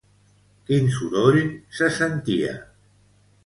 Quin 0.69 0.89
soroll 0.95 1.39
se 1.81 1.93
sentia? 2.01 2.59